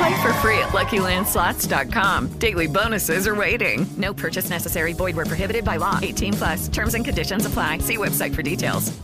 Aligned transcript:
Play 0.00 0.22
for 0.22 0.32
free 0.34 0.58
at 0.58 0.70
LuckyLandSlots.com. 0.70 2.28
Daily 2.38 2.66
bonuses 2.66 3.26
are 3.26 3.34
waiting. 3.34 3.86
No 3.98 4.14
purchase 4.14 4.48
necessary. 4.48 4.94
Void 4.94 5.14
where 5.14 5.26
prohibited 5.26 5.62
by 5.62 5.76
law. 5.76 5.98
18 6.00 6.32
plus. 6.32 6.68
Terms 6.68 6.94
and 6.94 7.04
conditions 7.04 7.44
apply. 7.44 7.78
See 7.78 7.98
website 7.98 8.34
for 8.34 8.40
details. 8.40 8.98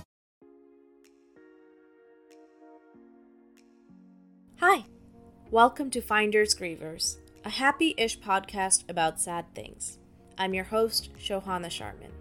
Hi, 4.59 4.87
welcome 5.51 5.91
to 5.91 6.01
Finders 6.01 6.55
Grievers, 6.55 7.19
a 7.45 7.51
happy-ish 7.51 8.19
podcast 8.21 8.89
about 8.89 9.21
sad 9.21 9.55
things. 9.55 9.99
I'm 10.39 10.55
your 10.55 10.65
host, 10.65 11.11
Shohana 11.19 11.71
Sharman. 11.71 12.13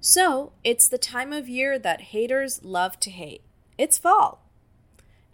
So, 0.00 0.54
it's 0.64 0.88
the 0.88 0.96
time 0.96 1.34
of 1.34 1.50
year 1.50 1.78
that 1.78 2.00
haters 2.00 2.64
love 2.64 2.98
to 3.00 3.10
hate. 3.10 3.42
It's 3.76 3.98
fall. 3.98 4.45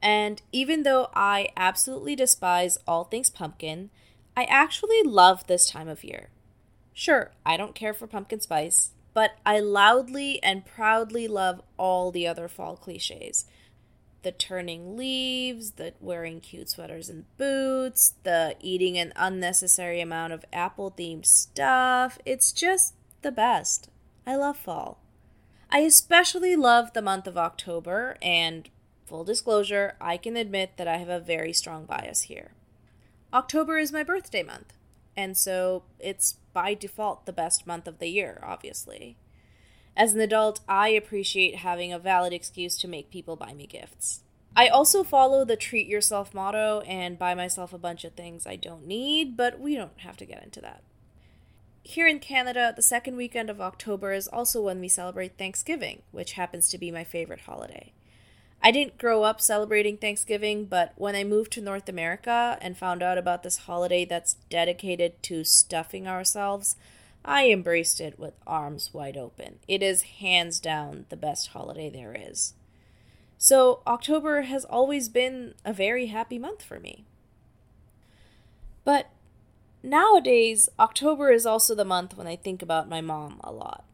And 0.02 0.42
even 0.50 0.82
though 0.82 1.10
I 1.14 1.50
absolutely 1.56 2.16
despise 2.16 2.76
all 2.88 3.04
things 3.04 3.30
pumpkin, 3.30 3.90
I 4.36 4.44
actually 4.44 5.02
love 5.04 5.46
this 5.46 5.70
time 5.70 5.88
of 5.88 6.02
year. 6.02 6.30
Sure, 6.92 7.30
I 7.46 7.56
don't 7.56 7.74
care 7.74 7.94
for 7.94 8.06
pumpkin 8.06 8.40
spice, 8.40 8.90
but 9.14 9.32
I 9.46 9.60
loudly 9.60 10.42
and 10.42 10.66
proudly 10.66 11.28
love 11.28 11.62
all 11.76 12.10
the 12.10 12.26
other 12.26 12.48
fall 12.48 12.76
cliches. 12.76 13.46
The 14.22 14.32
turning 14.32 14.96
leaves, 14.96 15.72
the 15.72 15.94
wearing 16.00 16.40
cute 16.40 16.70
sweaters 16.70 17.08
and 17.08 17.24
boots, 17.38 18.14
the 18.22 18.56
eating 18.60 18.98
an 18.98 19.12
unnecessary 19.16 20.00
amount 20.00 20.32
of 20.32 20.44
apple 20.52 20.90
themed 20.90 21.26
stuff. 21.26 22.18
It's 22.24 22.52
just 22.52 22.94
the 23.22 23.32
best. 23.32 23.88
I 24.26 24.36
love 24.36 24.56
fall. 24.56 24.98
I 25.70 25.80
especially 25.80 26.54
love 26.54 26.92
the 26.92 27.02
month 27.02 27.26
of 27.26 27.38
October, 27.38 28.16
and 28.20 28.68
full 29.12 29.24
disclosure, 29.24 29.94
I 30.00 30.16
can 30.16 30.38
admit 30.38 30.78
that 30.78 30.88
I 30.88 30.96
have 30.96 31.10
a 31.10 31.20
very 31.20 31.52
strong 31.52 31.84
bias 31.84 32.22
here. 32.22 32.52
October 33.30 33.76
is 33.76 33.92
my 33.92 34.02
birthday 34.02 34.42
month, 34.42 34.72
and 35.14 35.36
so 35.36 35.82
it's 36.00 36.38
by 36.54 36.72
default 36.72 37.26
the 37.26 37.32
best 37.32 37.66
month 37.66 37.86
of 37.86 37.98
the 37.98 38.06
year, 38.06 38.40
obviously. 38.42 39.18
As 39.94 40.14
an 40.14 40.20
adult, 40.22 40.60
I 40.66 40.88
appreciate 40.88 41.56
having 41.56 41.92
a 41.92 41.98
valid 41.98 42.32
excuse 42.32 42.78
to 42.78 42.88
make 42.88 43.10
people 43.10 43.36
buy 43.36 43.52
me 43.52 43.66
gifts. 43.66 44.22
I 44.56 44.68
also 44.68 45.04
follow 45.04 45.44
the 45.44 45.56
treat 45.56 45.88
yourself 45.88 46.32
motto 46.32 46.80
and 46.86 47.18
buy 47.18 47.34
myself 47.34 47.74
a 47.74 47.78
bunch 47.78 48.04
of 48.04 48.14
things 48.14 48.46
I 48.46 48.56
don't 48.56 48.86
need, 48.86 49.36
but 49.36 49.60
we 49.60 49.76
don't 49.76 50.00
have 50.00 50.16
to 50.16 50.24
get 50.24 50.42
into 50.42 50.62
that. 50.62 50.82
Here 51.82 52.06
in 52.06 52.18
Canada, 52.18 52.72
the 52.74 52.80
second 52.80 53.16
weekend 53.16 53.50
of 53.50 53.60
October 53.60 54.14
is 54.14 54.26
also 54.26 54.62
when 54.62 54.80
we 54.80 54.88
celebrate 54.88 55.36
Thanksgiving, 55.36 56.00
which 56.12 56.32
happens 56.32 56.70
to 56.70 56.78
be 56.78 56.90
my 56.90 57.04
favorite 57.04 57.40
holiday. 57.40 57.92
I 58.62 58.70
didn't 58.70 58.98
grow 58.98 59.24
up 59.24 59.40
celebrating 59.40 59.96
Thanksgiving, 59.96 60.66
but 60.66 60.92
when 60.96 61.16
I 61.16 61.24
moved 61.24 61.50
to 61.52 61.60
North 61.60 61.88
America 61.88 62.58
and 62.60 62.78
found 62.78 63.02
out 63.02 63.18
about 63.18 63.42
this 63.42 63.58
holiday 63.58 64.04
that's 64.04 64.34
dedicated 64.48 65.20
to 65.24 65.42
stuffing 65.42 66.06
ourselves, 66.06 66.76
I 67.24 67.50
embraced 67.50 68.00
it 68.00 68.20
with 68.20 68.34
arms 68.46 68.94
wide 68.94 69.16
open. 69.16 69.58
It 69.66 69.82
is 69.82 70.02
hands 70.02 70.60
down 70.60 71.06
the 71.08 71.16
best 71.16 71.48
holiday 71.48 71.90
there 71.90 72.16
is. 72.18 72.54
So, 73.36 73.80
October 73.84 74.42
has 74.42 74.64
always 74.64 75.08
been 75.08 75.54
a 75.64 75.72
very 75.72 76.06
happy 76.06 76.38
month 76.38 76.62
for 76.62 76.78
me. 76.78 77.04
But 78.84 79.10
nowadays, 79.82 80.68
October 80.78 81.32
is 81.32 81.46
also 81.46 81.74
the 81.74 81.84
month 81.84 82.16
when 82.16 82.28
I 82.28 82.36
think 82.36 82.62
about 82.62 82.88
my 82.88 83.00
mom 83.00 83.40
a 83.42 83.50
lot. 83.50 83.84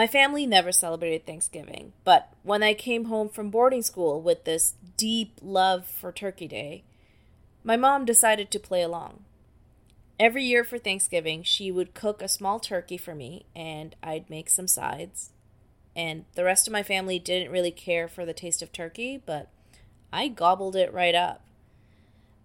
My 0.00 0.06
family 0.06 0.46
never 0.46 0.72
celebrated 0.72 1.26
Thanksgiving, 1.26 1.92
but 2.04 2.32
when 2.42 2.62
I 2.62 2.72
came 2.72 3.04
home 3.04 3.28
from 3.28 3.50
boarding 3.50 3.82
school 3.82 4.22
with 4.22 4.44
this 4.44 4.72
deep 4.96 5.38
love 5.42 5.84
for 5.84 6.10
Turkey 6.10 6.48
Day, 6.48 6.84
my 7.62 7.76
mom 7.76 8.06
decided 8.06 8.50
to 8.50 8.58
play 8.58 8.80
along. 8.80 9.24
Every 10.18 10.42
year 10.42 10.64
for 10.64 10.78
Thanksgiving, 10.78 11.42
she 11.42 11.70
would 11.70 11.92
cook 11.92 12.22
a 12.22 12.28
small 12.28 12.58
turkey 12.58 12.96
for 12.96 13.14
me, 13.14 13.44
and 13.54 13.94
I'd 14.02 14.30
make 14.30 14.48
some 14.48 14.66
sides. 14.66 15.32
And 15.94 16.24
the 16.34 16.44
rest 16.44 16.66
of 16.66 16.72
my 16.72 16.82
family 16.82 17.18
didn't 17.18 17.52
really 17.52 17.70
care 17.70 18.08
for 18.08 18.24
the 18.24 18.32
taste 18.32 18.62
of 18.62 18.72
turkey, 18.72 19.22
but 19.26 19.50
I 20.10 20.28
gobbled 20.28 20.76
it 20.76 20.94
right 20.94 21.14
up. 21.14 21.42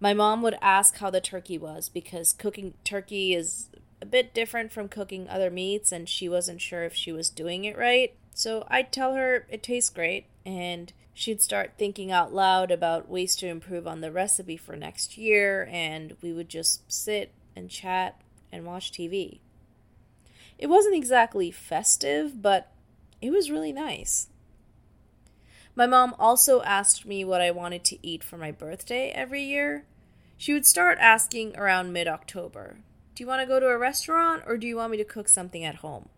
My 0.01 0.13
mom 0.13 0.41
would 0.41 0.57
ask 0.61 0.97
how 0.97 1.09
the 1.09 1.21
turkey 1.21 1.57
was 1.57 1.87
because 1.87 2.33
cooking 2.33 2.73
turkey 2.83 3.33
is 3.33 3.69
a 4.01 4.05
bit 4.05 4.33
different 4.33 4.71
from 4.71 4.89
cooking 4.89 5.27
other 5.27 5.49
meats, 5.49 5.91
and 5.91 6.07
she 6.07 6.27
wasn't 6.27 6.61
sure 6.61 6.83
if 6.83 6.93
she 6.93 7.11
was 7.11 7.29
doing 7.29 7.65
it 7.65 7.77
right. 7.77 8.15
So 8.33 8.65
I'd 8.69 8.91
tell 8.91 9.15
her 9.15 9.45
it 9.49 9.63
tastes 9.63 9.89
great, 9.89 10.25
and 10.45 10.91
she'd 11.13 11.41
start 11.41 11.73
thinking 11.77 12.11
out 12.11 12.33
loud 12.33 12.71
about 12.71 13.09
ways 13.09 13.35
to 13.37 13.47
improve 13.47 13.87
on 13.87 14.01
the 14.01 14.11
recipe 14.11 14.57
for 14.57 14.75
next 14.75 15.17
year, 15.17 15.67
and 15.71 16.15
we 16.21 16.33
would 16.33 16.49
just 16.49 16.91
sit 16.91 17.31
and 17.55 17.69
chat 17.69 18.21
and 18.51 18.65
watch 18.65 18.91
TV. 18.91 19.39
It 20.57 20.67
wasn't 20.67 20.95
exactly 20.95 21.51
festive, 21.51 22.41
but 22.41 22.71
it 23.21 23.31
was 23.31 23.51
really 23.51 23.73
nice. 23.73 24.27
My 25.75 25.87
mom 25.87 26.15
also 26.17 26.61
asked 26.61 27.05
me 27.05 27.25
what 27.25 27.41
I 27.41 27.51
wanted 27.51 27.83
to 27.85 28.05
eat 28.05 28.23
for 28.23 28.37
my 28.37 28.51
birthday 28.51 29.09
every 29.09 29.43
year. 29.43 29.85
She 30.37 30.53
would 30.53 30.65
start 30.65 30.97
asking 30.99 31.57
around 31.57 31.91
mid 31.91 32.07
October 32.07 32.77
Do 33.15 33.23
you 33.23 33.27
want 33.27 33.41
to 33.41 33.47
go 33.47 33.61
to 33.61 33.67
a 33.67 33.77
restaurant 33.77 34.43
or 34.45 34.57
do 34.57 34.67
you 34.67 34.75
want 34.75 34.91
me 34.91 34.97
to 34.97 35.05
cook 35.05 35.29
something 35.29 35.63
at 35.63 35.75
home? 35.75 36.09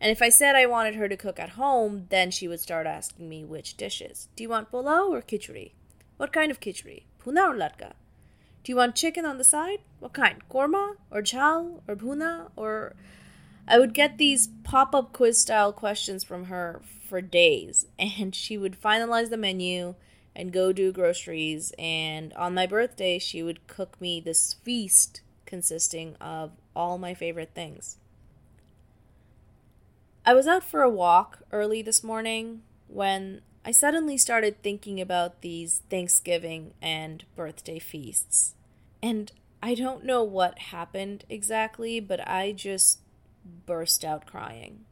And 0.00 0.12
if 0.12 0.22
I 0.22 0.28
said 0.28 0.54
I 0.54 0.66
wanted 0.66 0.94
her 0.94 1.08
to 1.08 1.16
cook 1.16 1.40
at 1.40 1.50
home, 1.50 2.06
then 2.10 2.30
she 2.30 2.46
would 2.46 2.60
start 2.60 2.86
asking 2.86 3.28
me 3.28 3.44
which 3.44 3.76
dishes. 3.76 4.28
Do 4.36 4.44
you 4.44 4.48
want 4.48 4.70
pulao 4.70 5.10
or 5.10 5.22
khichdi? 5.22 5.72
What 6.18 6.32
kind 6.32 6.52
of 6.52 6.60
khichdi? 6.60 7.02
Puna 7.18 7.48
or 7.48 7.54
ladka? 7.54 7.94
Do 8.62 8.70
you 8.70 8.76
want 8.76 8.94
chicken 8.94 9.26
on 9.26 9.38
the 9.38 9.44
side? 9.44 9.80
What 9.98 10.12
kind? 10.12 10.40
Korma 10.48 10.94
or 11.10 11.20
chal 11.20 11.82
or 11.88 11.96
bhuna 11.96 12.50
or 12.54 12.94
I 13.66 13.80
would 13.80 13.92
get 13.92 14.16
these 14.16 14.48
pop-up 14.62 15.12
quiz 15.12 15.40
style 15.40 15.72
questions 15.72 16.22
from 16.22 16.44
her 16.44 16.80
for 17.08 17.20
days 17.20 17.86
and 17.98 18.36
she 18.36 18.56
would 18.56 18.80
finalize 18.80 19.30
the 19.30 19.36
menu 19.36 19.96
and 20.36 20.52
go 20.52 20.72
do 20.72 20.92
groceries 20.92 21.72
and 21.76 22.32
on 22.34 22.54
my 22.54 22.66
birthday 22.66 23.18
she 23.18 23.42
would 23.42 23.66
cook 23.66 24.00
me 24.00 24.20
this 24.20 24.54
feast 24.62 25.22
consisting 25.46 26.16
of 26.20 26.52
all 26.74 26.98
my 26.98 27.14
favorite 27.14 27.52
things. 27.54 27.96
I 30.24 30.34
was 30.34 30.46
out 30.46 30.64
for 30.64 30.82
a 30.82 30.90
walk 30.90 31.38
early 31.52 31.82
this 31.82 32.02
morning 32.02 32.62
when 32.88 33.42
I 33.64 33.70
suddenly 33.70 34.18
started 34.18 34.62
thinking 34.62 35.00
about 35.00 35.40
these 35.40 35.82
Thanksgiving 35.88 36.74
and 36.82 37.24
birthday 37.34 37.78
feasts. 37.78 38.54
And 39.02 39.30
I 39.62 39.74
don't 39.74 40.04
know 40.04 40.22
what 40.22 40.58
happened 40.58 41.24
exactly, 41.28 42.00
but 42.00 42.26
I 42.28 42.52
just 42.52 43.00
burst 43.66 44.04
out 44.04 44.26
crying. 44.26 44.84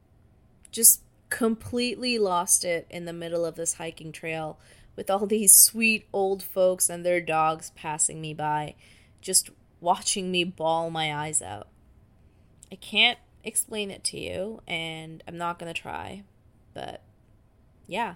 Just 0.70 1.02
completely 1.30 2.18
lost 2.18 2.64
it 2.64 2.86
in 2.90 3.04
the 3.04 3.12
middle 3.12 3.44
of 3.44 3.56
this 3.56 3.74
hiking 3.74 4.12
trail 4.12 4.58
with 4.96 5.10
all 5.10 5.26
these 5.26 5.54
sweet 5.54 6.06
old 6.12 6.42
folks 6.42 6.88
and 6.88 7.04
their 7.04 7.20
dogs 7.20 7.72
passing 7.74 8.20
me 8.20 8.34
by, 8.34 8.74
just 9.20 9.50
watching 9.84 10.32
me 10.32 10.42
bawl 10.42 10.90
my 10.90 11.14
eyes 11.14 11.40
out. 11.40 11.68
I 12.72 12.76
can't 12.76 13.18
explain 13.44 13.90
it 13.90 14.02
to 14.04 14.18
you, 14.18 14.62
and 14.66 15.22
I'm 15.28 15.38
not 15.38 15.58
going 15.58 15.72
to 15.72 15.80
try, 15.80 16.24
but 16.72 17.02
yeah. 17.86 18.14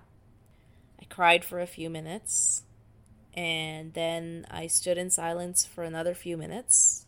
I 1.00 1.04
cried 1.04 1.44
for 1.44 1.60
a 1.60 1.66
few 1.66 1.88
minutes, 1.88 2.62
and 3.34 3.94
then 3.94 4.46
I 4.50 4.66
stood 4.66 4.98
in 4.98 5.10
silence 5.10 5.64
for 5.64 5.84
another 5.84 6.14
few 6.14 6.36
minutes. 6.36 7.06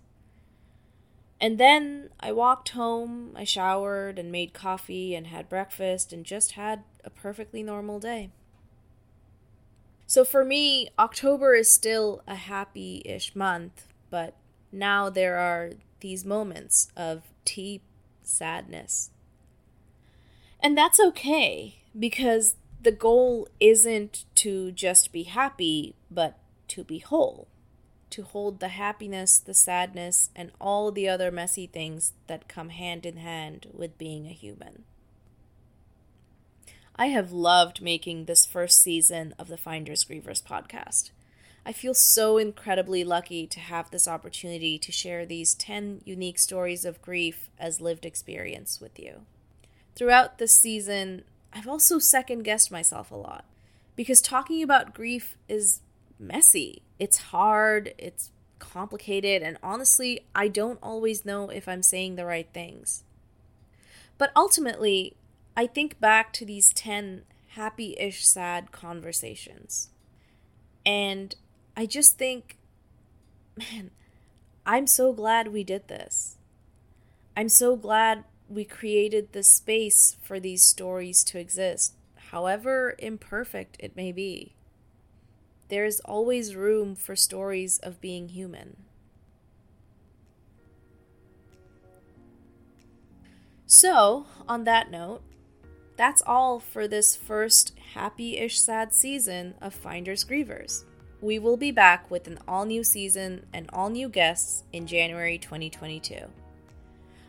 And 1.40 1.58
then 1.58 2.10
I 2.20 2.32
walked 2.32 2.70
home, 2.70 3.32
I 3.34 3.44
showered 3.44 4.18
and 4.18 4.30
made 4.30 4.52
coffee 4.52 5.14
and 5.14 5.26
had 5.26 5.48
breakfast 5.48 6.12
and 6.12 6.24
just 6.24 6.52
had 6.52 6.84
a 7.02 7.10
perfectly 7.10 7.62
normal 7.62 7.98
day. 7.98 8.30
So 10.06 10.24
for 10.24 10.44
me, 10.44 10.90
October 10.98 11.54
is 11.54 11.72
still 11.72 12.22
a 12.26 12.34
happy 12.34 13.00
ish 13.06 13.34
month, 13.34 13.86
but 14.10 14.34
now 14.72 15.10
there 15.10 15.36
are 15.36 15.72
these 16.00 16.24
moments 16.24 16.88
of 16.96 17.22
deep 17.44 17.82
sadness. 18.22 19.10
And 20.60 20.76
that's 20.76 21.00
okay 21.00 21.76
because 21.98 22.56
the 22.80 22.92
goal 22.92 23.48
isn't 23.58 24.24
to 24.36 24.72
just 24.72 25.12
be 25.12 25.24
happy, 25.24 25.94
but 26.10 26.38
to 26.68 26.84
be 26.84 26.98
whole 26.98 27.48
to 28.10 28.22
hold 28.22 28.60
the 28.60 28.68
happiness, 28.68 29.38
the 29.38 29.54
sadness, 29.54 30.30
and 30.36 30.50
all 30.60 30.92
the 30.92 31.08
other 31.08 31.30
messy 31.30 31.66
things 31.66 32.12
that 32.26 32.48
come 32.48 32.68
hand 32.68 33.06
in 33.06 33.16
hand 33.16 33.68
with 33.72 33.96
being 33.96 34.26
a 34.26 34.32
human. 34.32 34.84
I 36.96 37.06
have 37.06 37.32
loved 37.32 37.80
making 37.80 38.24
this 38.24 38.44
first 38.44 38.82
season 38.82 39.34
of 39.38 39.48
the 39.48 39.56
Finders 39.56 40.04
Grievers 40.04 40.42
podcast. 40.42 41.10
I 41.64 41.72
feel 41.72 41.94
so 41.94 42.38
incredibly 42.38 43.04
lucky 43.04 43.46
to 43.46 43.60
have 43.60 43.90
this 43.90 44.08
opportunity 44.08 44.78
to 44.78 44.92
share 44.92 45.26
these 45.26 45.54
10 45.54 46.00
unique 46.04 46.38
stories 46.38 46.84
of 46.84 47.02
grief 47.02 47.50
as 47.58 47.80
lived 47.80 48.06
experience 48.06 48.80
with 48.80 48.98
you. 48.98 49.22
Throughout 49.94 50.38
this 50.38 50.56
season, 50.56 51.24
I've 51.52 51.68
also 51.68 51.98
second 51.98 52.42
guessed 52.42 52.72
myself 52.72 53.10
a 53.10 53.16
lot 53.16 53.44
because 53.94 54.20
talking 54.22 54.62
about 54.62 54.94
grief 54.94 55.36
is 55.48 55.80
messy. 56.18 56.82
It's 56.98 57.18
hard, 57.18 57.92
it's 57.98 58.30
complicated, 58.58 59.42
and 59.42 59.58
honestly, 59.62 60.26
I 60.34 60.48
don't 60.48 60.78
always 60.82 61.24
know 61.24 61.50
if 61.50 61.68
I'm 61.68 61.82
saying 61.82 62.16
the 62.16 62.24
right 62.24 62.48
things. 62.52 63.04
But 64.16 64.30
ultimately, 64.36 65.16
I 65.56 65.66
think 65.66 66.00
back 66.00 66.32
to 66.34 66.46
these 66.46 66.72
10 66.72 67.22
happy 67.48 67.96
ish 67.98 68.26
sad 68.26 68.70
conversations. 68.70 69.90
And 70.86 71.34
I 71.76 71.86
just 71.86 72.18
think, 72.18 72.56
man, 73.56 73.90
I'm 74.66 74.86
so 74.86 75.12
glad 75.12 75.48
we 75.48 75.64
did 75.64 75.88
this. 75.88 76.36
I'm 77.36 77.48
so 77.48 77.76
glad 77.76 78.24
we 78.48 78.64
created 78.64 79.32
the 79.32 79.42
space 79.42 80.16
for 80.22 80.40
these 80.40 80.62
stories 80.62 81.22
to 81.24 81.38
exist, 81.38 81.94
however 82.30 82.94
imperfect 82.98 83.76
it 83.78 83.96
may 83.96 84.12
be 84.12 84.54
there 85.70 85.84
is 85.84 86.00
always 86.00 86.54
room 86.54 86.94
for 86.94 87.16
stories 87.16 87.78
of 87.78 88.00
being 88.00 88.28
human. 88.28 88.76
So, 93.66 94.26
on 94.48 94.64
that 94.64 94.90
note, 94.90 95.22
that's 95.96 96.22
all 96.26 96.58
for 96.58 96.88
this 96.88 97.14
first 97.14 97.72
happy 97.94 98.36
ish 98.36 98.60
sad 98.60 98.92
season 98.92 99.54
of 99.60 99.72
Finders 99.72 100.24
Grievers. 100.24 100.82
We 101.20 101.38
will 101.38 101.56
be 101.56 101.70
back 101.70 102.10
with 102.10 102.26
an 102.26 102.38
all 102.48 102.64
new 102.64 102.82
season 102.82 103.46
and 103.52 103.68
all 103.72 103.90
new 103.90 104.08
guests 104.08 104.64
in 104.72 104.86
January 104.86 105.38
2022. 105.38 106.18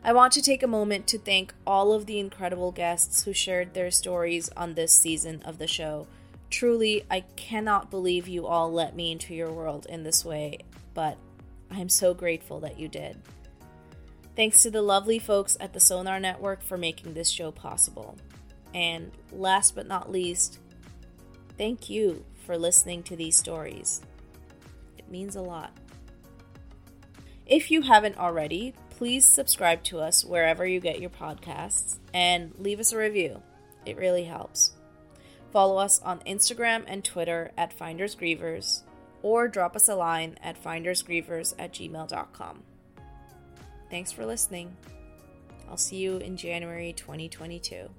I 0.03 0.13
want 0.13 0.33
to 0.33 0.41
take 0.41 0.63
a 0.63 0.67
moment 0.67 1.07
to 1.07 1.19
thank 1.19 1.53
all 1.67 1.93
of 1.93 2.05
the 2.05 2.19
incredible 2.19 2.71
guests 2.71 3.23
who 3.23 3.33
shared 3.33 3.73
their 3.73 3.91
stories 3.91 4.49
on 4.57 4.73
this 4.73 4.97
season 4.97 5.41
of 5.43 5.57
the 5.57 5.67
show 5.67 6.07
Truly, 6.51 7.05
I 7.09 7.21
cannot 7.38 7.89
believe 7.89 8.27
you 8.27 8.45
all 8.45 8.71
let 8.71 8.93
me 8.93 9.13
into 9.13 9.33
your 9.33 9.51
world 9.51 9.88
in 9.88 10.03
this 10.03 10.25
way, 10.25 10.59
but 10.93 11.17
I'm 11.71 11.88
so 11.88 12.13
grateful 12.13 12.59
that 12.59 12.77
you 12.77 12.89
did. 12.89 13.17
Thanks 14.35 14.61
to 14.63 14.69
the 14.69 14.81
lovely 14.81 15.17
folks 15.17 15.55
at 15.61 15.71
the 15.71 15.79
Sonar 15.79 16.19
Network 16.19 16.61
for 16.61 16.77
making 16.77 17.13
this 17.13 17.29
show 17.29 17.51
possible. 17.51 18.17
And 18.73 19.11
last 19.31 19.75
but 19.75 19.88
not 19.88 20.11
least, 20.11 20.59
thank 21.57 21.89
you 21.89 22.25
for 22.51 22.57
listening 22.57 23.01
to 23.01 23.15
these 23.15 23.38
stories. 23.38 24.01
It 24.98 25.09
means 25.09 25.38
a 25.38 25.42
lot. 25.42 25.71
If 27.45 27.71
you 27.71 27.81
haven't 27.81 28.18
already, 28.18 28.74
please 28.89 29.25
subscribe 29.25 29.83
to 29.83 30.01
us 30.01 30.25
wherever 30.25 30.68
you 30.68 30.81
get 30.81 31.00
your 31.00 31.12
podcasts 31.12 32.00
and 32.13 32.53
leave 32.59 32.81
us 32.81 32.92
a 32.92 32.98
review. 32.98 33.42
It 33.86 33.95
really 33.95 34.25
helps. 34.25 34.74
Follow 35.53 35.77
us 35.77 36.01
on 36.01 36.19
Instagram 36.27 36.83
and 36.88 37.06
Twitter 37.06 37.51
at 37.57 37.77
FindersGrievers 37.80 38.81
or 39.21 39.48
drop 39.48 39.77
us 39.77 39.88
a 39.88 39.95
line 39.95 40.38
at 40.44 40.62
findersgrievers 40.62 41.53
at 41.57 41.71
gmail.com. 41.71 42.63
Thanks 43.89 44.12
for 44.12 44.25
listening. 44.25 44.75
I'll 45.69 45.77
see 45.77 46.00
you 46.00 46.18
in 46.18 46.36
January 46.36 46.92
2022. 46.92 47.89